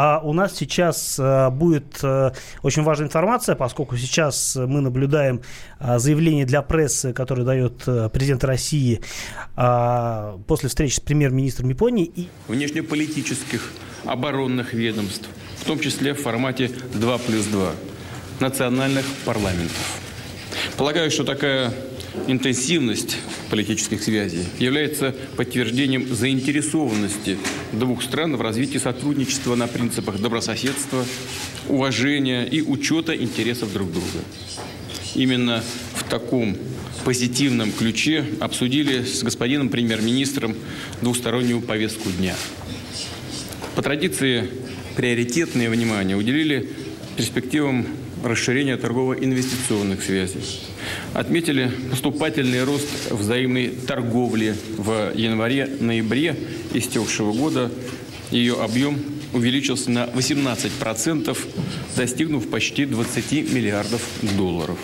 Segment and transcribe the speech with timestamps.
[0.00, 1.18] а у нас сейчас
[1.52, 2.04] будет
[2.62, 5.40] очень важная информация, поскольку сейчас мы наблюдаем
[5.80, 9.00] заявление для прессы, которое дает президент России
[9.56, 12.04] после встречи с премьер-министром Японии.
[12.14, 12.28] И...
[12.46, 13.72] Внешнеполитических
[14.04, 17.70] оборонных ведомств, в том числе в формате 2 плюс 2
[18.38, 19.98] национальных парламентов.
[20.76, 21.72] Полагаю, что такая
[22.26, 23.16] интенсивность
[23.50, 27.38] политических связей является подтверждением заинтересованности
[27.72, 31.04] двух стран в развитии сотрудничества на принципах добрососедства,
[31.68, 34.24] уважения и учета интересов друг друга.
[35.14, 35.62] Именно
[35.94, 36.56] в таком
[37.04, 40.54] позитивном ключе обсудили с господином премьер-министром
[41.00, 42.34] двустороннюю повестку дня.
[43.74, 44.48] По традиции
[44.96, 46.68] приоритетное внимание уделили
[47.16, 47.86] перспективам
[48.24, 50.60] расширения торгово-инвестиционных связей.
[51.14, 56.36] Отметили поступательный рост взаимной торговли в январе-ноябре
[56.74, 57.70] истекшего года.
[58.30, 58.98] Ее объем
[59.32, 61.38] увеличился на 18%,
[61.96, 64.02] достигнув почти 20 миллиардов
[64.36, 64.78] долларов.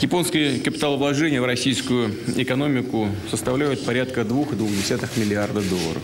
[0.00, 6.02] Японские капиталовложения в российскую экономику составляют порядка 2,2 миллиарда долларов.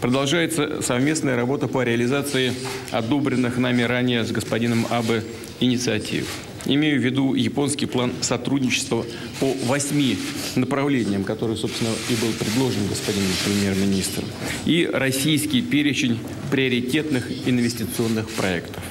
[0.00, 2.52] Продолжается совместная работа по реализации
[2.90, 5.24] одобренных нами ранее с господином Абе
[5.60, 6.28] инициатив.
[6.66, 9.06] Имею в виду японский план сотрудничества
[9.40, 10.18] по восьми
[10.56, 14.24] направлениям, который, собственно, и был предложен господином премьер-министром,
[14.64, 16.18] и российский перечень
[16.50, 18.82] приоритетных инвестиционных проектов.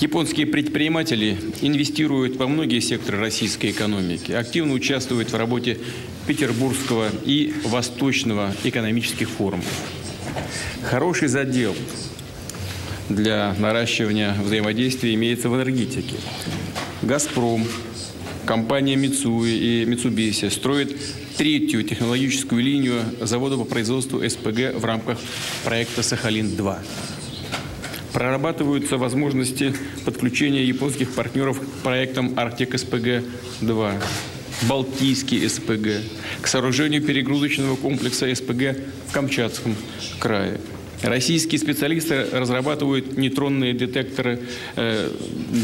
[0.00, 5.78] Японские предприниматели инвестируют во многие секторы российской экономики, активно участвуют в работе
[6.26, 9.66] Петербургского и Восточного экономических форумов.
[10.82, 11.76] Хороший задел
[13.08, 16.16] для наращивания взаимодействия имеется в энергетике.
[17.02, 17.64] «Газпром»,
[18.46, 20.90] компания Мицуи и Митсубиси строят
[21.36, 25.18] третью технологическую линию завода по производству СПГ в рамках
[25.64, 26.78] проекта «Сахалин-2».
[28.14, 34.02] Прорабатываются возможности подключения японских партнеров к проектам «Арктик СПГ-2»,
[34.68, 36.00] «Балтийский СПГ»,
[36.40, 39.74] к сооружению перегрузочного комплекса СПГ в Камчатском
[40.20, 40.60] крае.
[41.02, 44.42] Российские специалисты разрабатывают нейтронные детекторы
[44.76, 45.10] э,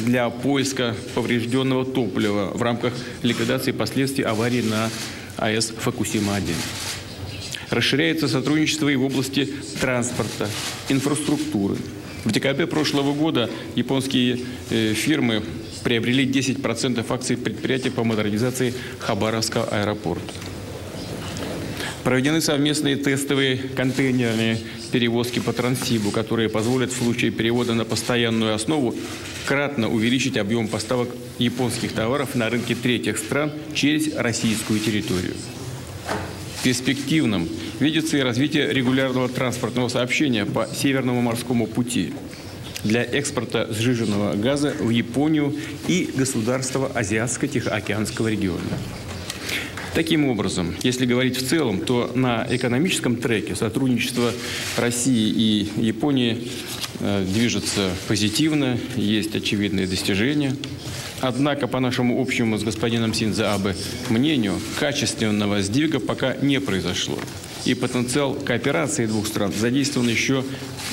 [0.05, 4.91] для поиска поврежденного топлива в рамках ликвидации последствий аварии на
[5.37, 6.55] АЭС «Фокусима-1».
[7.71, 9.49] Расширяется сотрудничество и в области
[9.81, 10.49] транспорта,
[10.89, 11.77] инфраструктуры–
[12.25, 15.43] в декабре прошлого года японские э, фирмы
[15.83, 20.33] приобрели 10% акций предприятия по модернизации Хабаровского аэропорта.
[22.05, 24.59] Проведены совместные тестовые контейнерные
[24.91, 28.95] перевозки по Транссибу, которые позволят в случае перевода на постоянную основу
[29.47, 31.09] кратно увеличить объем поставок
[31.39, 35.35] японских товаров на рынке третьих стран через российскую территорию.
[36.63, 37.49] Перспективным
[37.79, 42.13] видится и развитие регулярного транспортного сообщения по Северному морскому пути
[42.85, 45.57] для экспорта сжиженного газа в Японию
[45.89, 48.61] и государства Азиатско-Тихоокеанского региона.
[49.95, 54.33] Таким образом, если говорить в целом, то на экономическом треке сотрудничество
[54.77, 56.49] России и Японии
[57.01, 60.55] э, движется позитивно, есть очевидные достижения.
[61.21, 63.77] Однако, по нашему общему с господином Синза Абе
[64.09, 67.19] мнению, качественного сдвига пока не произошло
[67.65, 70.45] и потенциал кооперации двух стран задействован еще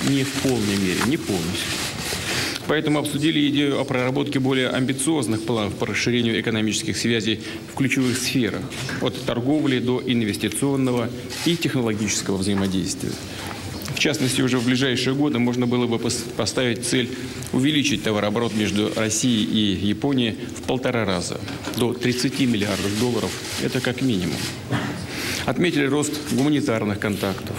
[0.09, 1.71] не в полной мере, не полностью.
[2.67, 7.39] Поэтому обсудили идею о проработке более амбициозных планов по расширению экономических связей
[7.71, 8.61] в ключевых сферах,
[9.01, 11.09] от торговли до инвестиционного
[11.45, 13.11] и технологического взаимодействия.
[13.97, 17.09] В частности, уже в ближайшие годы можно было бы поставить цель
[17.52, 21.41] увеличить товарооборот между Россией и Японией в полтора раза,
[21.78, 23.31] до 30 миллиардов долларов.
[23.63, 24.38] Это как минимум.
[25.47, 27.56] Отметили рост гуманитарных контактов.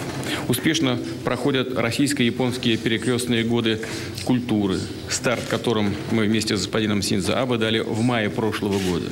[0.46, 3.80] Успешно проходят российско-японские перекрестные годы
[4.24, 4.78] культуры,
[5.10, 9.06] старт которым мы вместе с господином Синза Абе дали в мае прошлого года.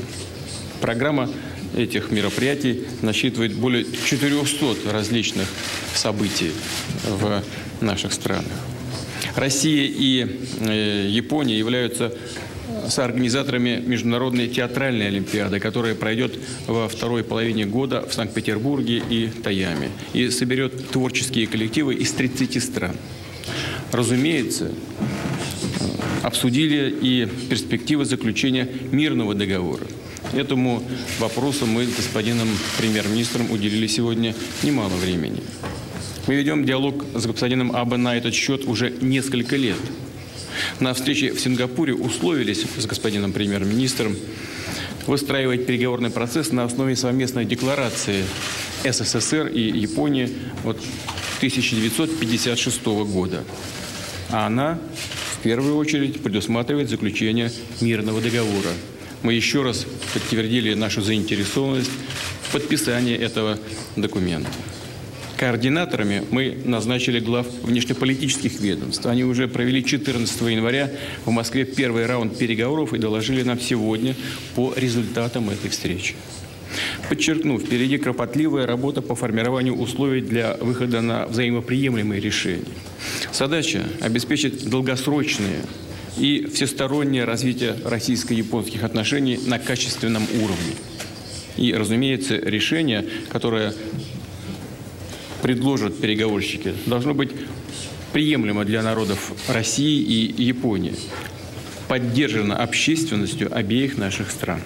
[0.81, 1.29] Программа
[1.75, 5.49] этих мероприятий насчитывает более 400 различных
[5.95, 6.53] событий
[7.05, 7.43] в
[7.81, 8.53] наших странах.
[9.35, 12.13] Россия и э, Япония являются
[12.89, 20.31] соорганизаторами Международной театральной олимпиады, которая пройдет во второй половине года в Санкт-Петербурге и Таяме и
[20.31, 22.97] соберет творческие коллективы из 30 стран.
[23.93, 24.73] Разумеется,
[26.23, 29.87] обсудили и перспективы заключения мирного договора.
[30.33, 30.83] Этому
[31.19, 35.43] вопросу мы с господином премьер-министром уделили сегодня немало времени.
[36.27, 39.79] Мы ведем диалог с господином Абе на этот счет уже несколько лет–
[40.81, 44.17] на встрече в Сингапуре условились с господином премьер-министром
[45.07, 48.25] выстраивать переговорный процесс на основе совместной декларации
[48.85, 50.31] СССР и Японии
[50.65, 50.79] от
[51.39, 53.45] 1956 года.
[54.31, 54.79] А она,
[55.39, 58.71] в первую очередь, предусматривает заключение мирного договора.
[59.23, 61.91] Мы еще раз подтвердили нашу заинтересованность
[62.43, 63.59] в подписании этого
[63.97, 64.51] документа.
[65.37, 69.05] Координаторами мы назначили глав внешнеполитических ведомств.
[69.05, 70.91] Они уже провели 14 января
[71.27, 74.17] в Москве первый раунд переговоров и доложили нам сегодня
[74.55, 76.15] по результатам этой встречи.
[77.09, 82.65] Подчеркну, впереди кропотливая работа по формированию условий для выхода на взаимоприемлемые решения.
[83.33, 85.61] Задача– обеспечить долгосрочные
[86.19, 90.75] и всестороннее развитие российско-японских отношений на качественном уровне.
[91.57, 93.75] И, разумеется, решение, которое
[95.43, 97.31] предложат переговорщики, должно быть
[98.13, 100.95] приемлемо для народов России и Японии,
[101.89, 104.61] поддержано общественностью обеих наших стран.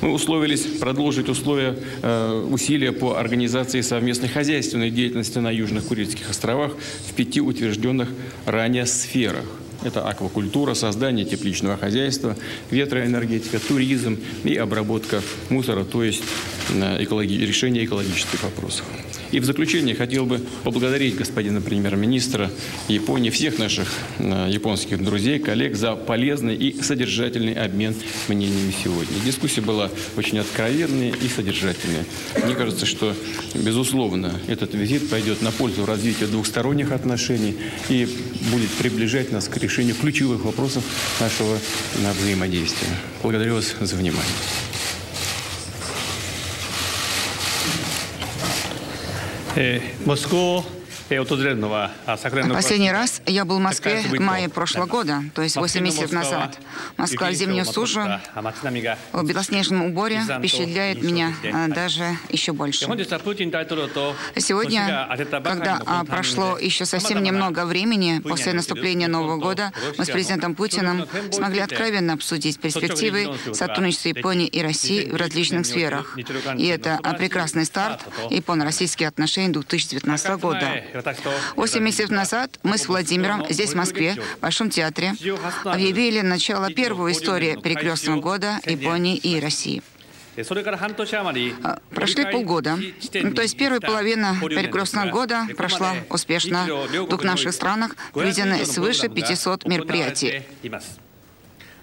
[0.00, 6.76] Мы условились продолжить условия, э, усилия по организации совместной хозяйственной деятельности на Южных Курильских островах
[7.08, 8.10] в пяти утвержденных
[8.44, 9.44] ранее сферах.
[9.84, 12.36] Это аквакультура, создание тепличного хозяйства,
[12.70, 16.22] ветроэнергетика, туризм и обработка мусора, то есть
[16.70, 17.34] э, экологи...
[17.34, 18.86] решение экологических вопросов.
[19.34, 22.52] И в заключение хотел бы поблагодарить господина премьер-министра
[22.86, 27.96] Японии, всех наших э, японских друзей, коллег за полезный и содержательный обмен
[28.28, 29.12] мнениями сегодня.
[29.24, 32.04] Дискуссия была очень откровенная и содержательная.
[32.44, 33.12] Мне кажется, что,
[33.54, 37.56] безусловно, этот визит пойдет на пользу развития двухсторонних отношений
[37.88, 38.08] и
[38.52, 40.84] будет приближать нас к решению ключевых вопросов
[41.18, 41.58] нашего
[42.20, 42.86] взаимодействия.
[43.20, 44.30] Благодарю вас за внимание.
[49.56, 50.64] Eh, Moscow
[51.08, 56.58] Последний раз я был в Москве в мае прошлого года, то есть 8 месяцев назад.
[56.96, 58.00] Москва в зимнюю сужу
[59.12, 62.86] в белоснежном уборе впечатляет меня а, даже еще больше.
[64.36, 65.08] Сегодня,
[65.44, 71.06] когда а, прошло еще совсем немного времени после наступления Нового года, мы с президентом Путиным
[71.30, 76.16] смогли откровенно обсудить перспективы сотрудничества Японии и России в различных сферах.
[76.56, 80.82] И это прекрасный старт японо-российских отношений 2019 года.
[81.56, 85.14] Восемь месяцев назад мы с Владимиром здесь, в Москве, в Большом театре,
[85.64, 89.82] объявили начало первой истории перекрестного года Японии и России.
[91.62, 92.78] А, прошли полгода.
[93.12, 96.66] То есть первая половина перекрестного года прошла успешно.
[96.66, 100.42] В двух наших странах проведены свыше 500 мероприятий.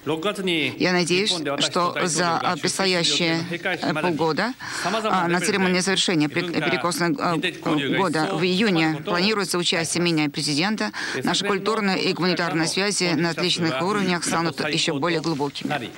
[0.04, 4.54] Я надеюсь, что за предстоящие э, полгода
[4.84, 8.30] а, на церемонии завершения перекосного э, года.
[8.34, 10.92] В июне планируется участие меня и президента.
[11.24, 15.92] Наши культурные и гуманитарные связи на отличных уровнях станут еще более глубокими.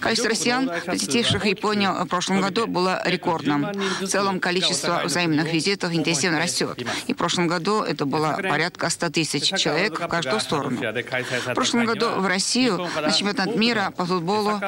[0.00, 3.66] Количество россиян, посетивших Японию в прошлом году, было рекордным.
[4.00, 6.82] В целом количество взаимных визитов интенсивно растет.
[7.08, 10.80] И в прошлом году это было порядка 100 тысяч человек в каждую сторону.
[10.80, 14.60] В прошлом году в Россию на чемпионат мира по футболу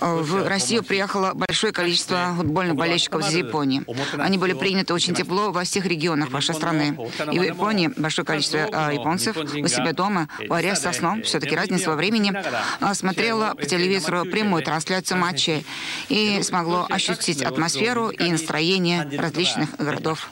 [0.00, 3.84] в Россию приехало большое количество футбольных болельщиков из Японии.
[4.18, 6.96] Они были приняты очень тепло во всех регионах вашей страны.
[7.30, 11.90] И в Японии большое количество а, японцев у себя дома, в со сном, все-таки разница
[11.90, 12.32] во времени,
[12.80, 15.66] а, смотрела по телевизору прямую трансляцию матчей
[16.08, 20.30] и смогло ощутить атмосферу и настроение различных городов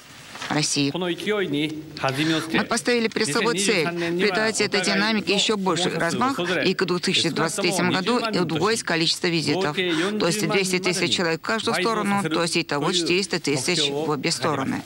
[0.50, 0.92] России.
[0.94, 3.86] Мы поставили перед собой цель
[4.18, 9.76] придать этой динамике еще больше размах и к 2023 году удвоить количество визитов.
[9.76, 14.30] То есть 200 тысяч человек в каждую сторону, то есть итого 400 тысяч в обе
[14.30, 14.82] стороны.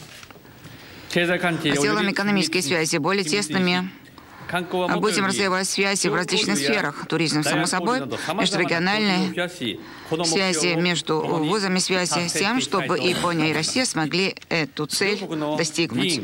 [1.11, 3.89] Сделаем экономические связи более тесными,
[5.01, 7.07] Будем развивать связи в различных сферах.
[7.09, 8.01] Туризм, само собой,
[8.35, 9.33] межрегиональные
[10.25, 15.21] связи между вузами связи, с тем, чтобы Япония и Россия смогли эту цель
[15.59, 16.23] достигнуть.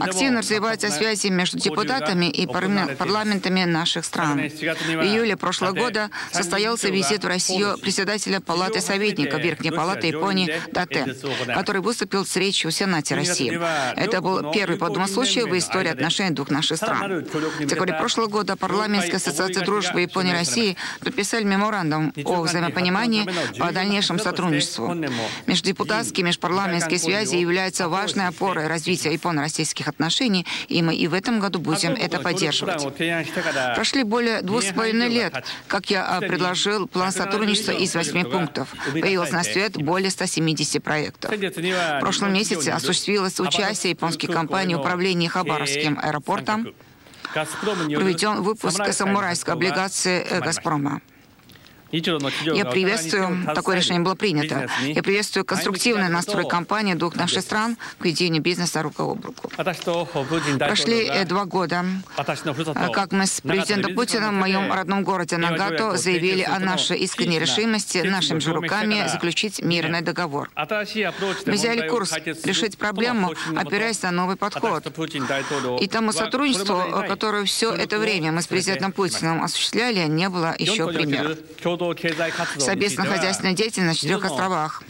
[0.00, 4.38] Активно развиваются связи между депутатами и парламентами наших стран.
[4.38, 11.16] В июле прошлого года состоялся визит в Россию председателя Палаты советников Верхней Палаты Японии Дате,
[11.54, 13.60] который выступил с речью в Сенате России.
[13.96, 17.24] Это был первый подобный случай в истории отношений двух наших стран.
[17.24, 23.28] В декабре прошлого года парламентская ассоциация дружбы Японии и России подписали меморандум о взаимопонимании
[23.58, 24.94] по дальнейшему сотрудничеству.
[25.46, 31.40] Междепутатские межпарламентские связи являются важной опорой развития Японии российских отношений, и мы и в этом
[31.40, 32.82] году будем это поддерживать.
[33.74, 38.74] Прошли более двух с половиной лет, как я а, предложил план сотрудничества из восьми пунктов.
[38.92, 41.30] Появилось на свет более 170 проектов.
[41.30, 46.74] В прошлом месяце осуществилось участие японской компании управления Хабаровским аэропортом,
[47.32, 51.00] проведен выпуск самурайской облигации «Газпрома».
[51.92, 54.68] Я приветствую, такое решение было принято.
[54.82, 59.50] Я приветствую конструктивный настрой компании двух наших стран к ведению бизнеса рука об руку.
[60.58, 61.84] Прошли два года,
[62.92, 67.98] как мы с президентом Путиным в моем родном городе Нагато заявили о нашей искренней решимости
[67.98, 70.50] нашими же руками заключить мирный договор.
[70.56, 74.86] Мы взяли курс решить проблему, опираясь на новый подход.
[75.80, 80.86] И тому сотрудничеству, которое все это время мы с президентом Путиным осуществляли, не было еще
[80.92, 81.36] примера.
[82.58, 84.82] Совместно хозяйственная деятельность на четырех островах.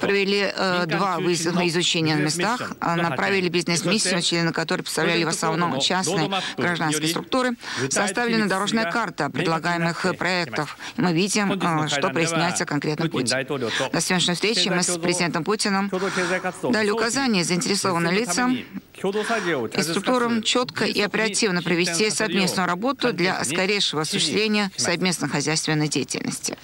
[0.00, 6.30] Провели э, два выездных изучения на местах, направили бизнес-миссию, члены которой представляли в основном частные
[6.56, 7.52] гражданские структуры.
[7.90, 10.76] Составлена дорожная карта предлагаемых проектов.
[10.96, 13.30] И мы видим, э, что проясняется конкретно путь.
[13.32, 15.90] На сегодняшней встрече мы с президентом Путиным
[16.62, 18.58] дали указания заинтересованным лицам
[18.96, 26.56] и структурам четко и оперативно провести совместную работу для скорейшего осуществления совместной хозяйственной деятельности.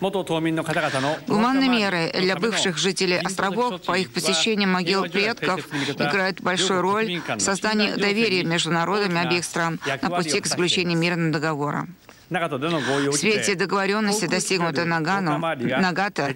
[0.00, 5.66] Гуманные меры для бывших жителей островов по их посещению могил предков
[5.98, 11.32] играют большую роль в создании доверия между народами обеих стран на пути к заключению мирного
[11.32, 11.88] договора.
[12.30, 16.34] В свете договоренности, достигнутой Нагану, Нагата,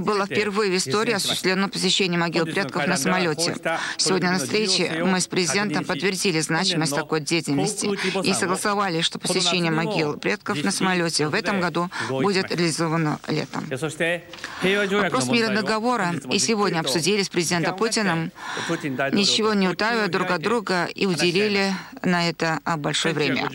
[0.00, 3.54] было впервые в истории осуществлено посещение могил предков на самолете.
[3.96, 7.88] Сегодня на встрече мы с президентом подтвердили значимость такой деятельности
[8.26, 13.64] и согласовали, что посещение могил предков на самолете в этом году будет реализовано летом.
[13.70, 18.32] Вопрос мира договора и сегодня обсудили с президентом Путиным,
[19.12, 21.72] ничего не утаивая друг от друга и уделили
[22.02, 23.48] на это большое время.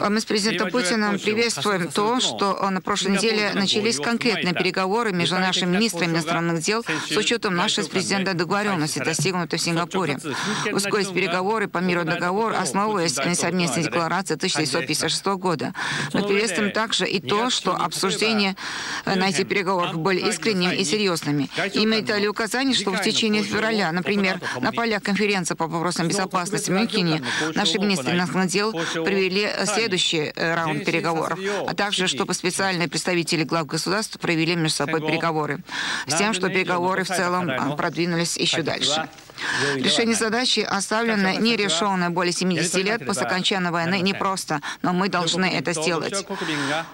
[0.00, 5.36] А мы с президентом Путиным приветствуем то, что на прошлой неделе начались конкретные переговоры между
[5.36, 10.18] нашими министрами иностранных дел с учетом нашей с президентом договоренности, достигнутой в Сингапуре.
[10.72, 15.72] Ускорить переговоры по миру договор, основываясь на совместной декларации 1956 года.
[16.12, 18.56] Мы приветствуем также и то, что обсуждения
[19.04, 21.48] на этих переговорах были искренними и серьезными.
[21.72, 26.70] И мы дали указание, что в течение февраля, например, на полях конференции по вопросам безопасности
[26.70, 27.22] в Мюнхене,
[27.54, 33.66] наши министры иностранных дел привели следующий э, раунд переговоров, а также чтобы специальные представители глав
[33.66, 35.60] государств провели между собой переговоры,
[36.06, 39.08] с тем, что переговоры в целом а, продвинулись еще дальше.
[39.76, 44.00] Решение задачи оставлено нерешенной более 70 лет после окончания войны.
[44.00, 46.26] Непросто, но мы должны это сделать.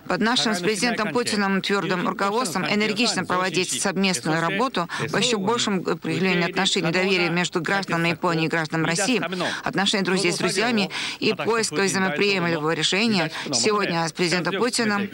[0.06, 6.46] Под нашим с президентом Путиным твердым руководством энергично проводить совместную работу по еще большему проявлению
[6.48, 9.22] отношений доверия между гражданами Японии и гражданами России,
[9.62, 13.30] отношения друзей с друзьями и поиска взаимоприемлемого решения.
[13.52, 15.08] сегодня с президентом Путиным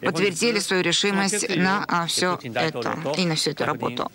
[0.00, 4.10] подтвердили свою решимость на а, все это и на всю эту работу.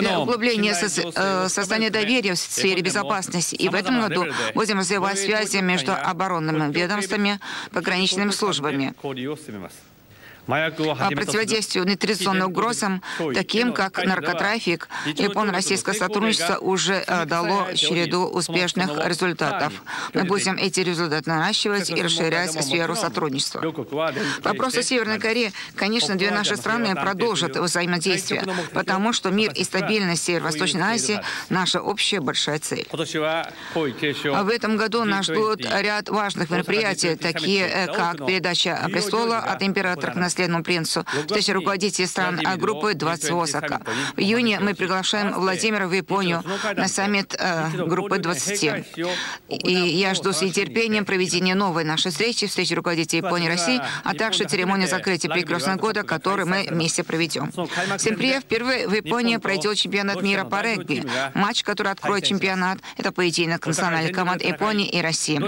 [0.00, 3.54] Для углубления э, создания доверия в сфере безопасности.
[3.54, 7.40] И в этом году будем развивать связи между оборонными ведомствами,
[7.72, 8.94] пограничными службами
[10.46, 13.02] противодействию нетрадиционным угрозам,
[13.34, 19.72] таким как наркотрафик, японо-российское сотрудничество уже э, дало череду успешных результатов.
[20.14, 23.62] Мы будем эти результаты наращивать и расширять сферу сотрудничества.
[24.42, 30.82] Вопросы Северной Кореи, конечно, две наши страны продолжат взаимодействие, потому что мир и стабильность Северо-Восточной
[30.82, 32.86] Азии– наша общая большая цель.
[32.90, 39.62] А в этом году нас ждут ряд важных мероприятий, такие э, как передача престола от
[39.62, 43.80] императора к наследному принцу, встреча руководителей стран группы 20 Осака.
[44.16, 46.42] В июне мы приглашаем Владимира в Японию
[46.76, 48.62] на саммит э, группы 20.
[49.48, 54.14] И я жду с нетерпением проведения новой нашей встречи, встречи руководителей Японии и России, а
[54.14, 57.50] также церемонии закрытия прекрасного года, который мы вместе проведем.
[57.98, 61.04] Сентябре впервые в Японии пройдет чемпионат мира по регби.
[61.34, 65.40] Матч, который откроет чемпионат, это поединок национальных команд Японии и России.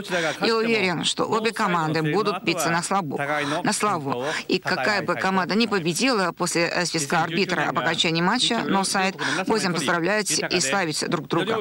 [0.47, 3.19] Я уверен, что обе команды будут биться на славу.
[3.63, 4.25] На славу.
[4.49, 8.85] И как какая бы команда не победила после э, свистка арбитра об окончании матча, но
[8.85, 9.17] сайт
[9.47, 11.59] будем поздравлять и славить друг друга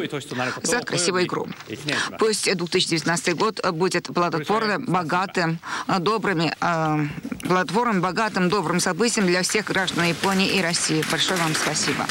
[0.64, 1.48] за красивую игру.
[2.20, 5.60] Пусть 2019 год будет плодотворным, богатым,
[6.00, 7.08] добрыми, э,
[7.48, 11.04] плодотворным, богатым, добрым событием для всех граждан Японии и России.
[11.12, 12.06] Большое вам спасибо.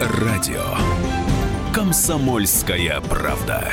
[0.00, 0.64] Радио
[1.72, 3.72] «Комсомольская правда».